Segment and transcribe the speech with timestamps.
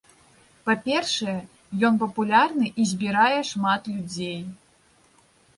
[0.67, 1.35] Па-першае,
[1.89, 4.39] ён папулярны і збірае шмат людзей.